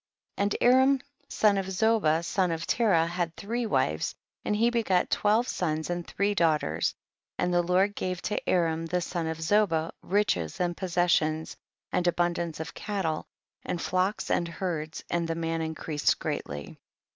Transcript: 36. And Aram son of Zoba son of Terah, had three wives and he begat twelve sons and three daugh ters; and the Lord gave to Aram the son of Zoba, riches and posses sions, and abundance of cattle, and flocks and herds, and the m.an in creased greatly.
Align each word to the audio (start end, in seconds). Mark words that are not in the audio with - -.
36. 0.37 0.43
And 0.63 0.67
Aram 0.73 0.99
son 1.29 1.57
of 1.59 1.67
Zoba 1.69 2.23
son 2.25 2.49
of 2.51 2.65
Terah, 2.65 3.05
had 3.05 3.35
three 3.35 3.67
wives 3.67 4.15
and 4.43 4.55
he 4.55 4.71
begat 4.71 5.11
twelve 5.11 5.47
sons 5.47 5.91
and 5.91 6.07
three 6.07 6.33
daugh 6.33 6.59
ters; 6.59 6.95
and 7.37 7.53
the 7.53 7.61
Lord 7.61 7.95
gave 7.95 8.19
to 8.23 8.49
Aram 8.49 8.87
the 8.87 8.99
son 9.01 9.27
of 9.27 9.37
Zoba, 9.39 9.91
riches 10.01 10.59
and 10.59 10.75
posses 10.75 11.11
sions, 11.11 11.55
and 11.91 12.07
abundance 12.07 12.59
of 12.59 12.73
cattle, 12.73 13.27
and 13.63 13.79
flocks 13.79 14.31
and 14.31 14.47
herds, 14.47 15.03
and 15.11 15.27
the 15.27 15.37
m.an 15.37 15.61
in 15.61 15.75
creased 15.75 16.17
greatly. 16.17 16.79